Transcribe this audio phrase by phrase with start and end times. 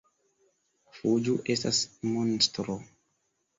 [1.01, 1.83] “Fuĝu, estas
[2.17, 2.81] monstro!”